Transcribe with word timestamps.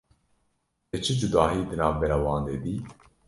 Te 0.89 0.97
çi 1.03 1.13
cudahî 1.19 1.61
di 1.69 1.75
navbera 1.79 2.17
wan 2.25 2.41
de 2.47 2.55
dît? 2.63 2.83